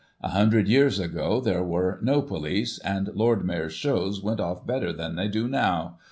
A 0.23 0.29
hundred 0.29 0.67
years 0.67 0.99
ago 0.99 1.39
there 1.39 1.61
were 1.63 1.99
no 2.01 2.23
police, 2.23 2.79
and 2.79 3.09
Lord 3.13 3.45
Mayor's 3.45 3.73
shows 3.73 4.19
went 4.23 4.39
off 4.39 4.65
better 4.65 4.91
than 4.91 5.13
they 5.15 5.27
do 5.27 5.47
now. 5.47 5.99